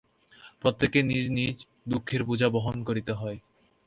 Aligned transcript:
প্রত্যেককেই 0.61 1.05
নিজ 1.05 1.25
নিজ 1.29 1.55
দুঃখের 1.87 2.21
বোঝা 2.23 2.47
বহন 2.49 2.77
করিতে 2.83 3.11
হয়। 3.13 3.37